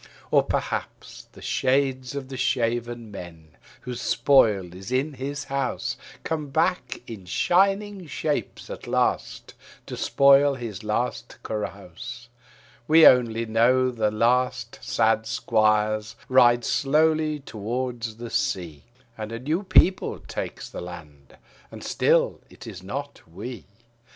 [0.31, 3.49] Or perhaps the shades of the shaven men,
[3.81, 9.53] whose spoil is in his house, Come back in shining shapes at last
[9.85, 12.29] to spil his last carouse:
[12.87, 18.85] We only know the last sad squires ride slowly towards the sea,
[19.19, 21.37] And a new people takes the land:
[21.69, 23.65] and still it is not we.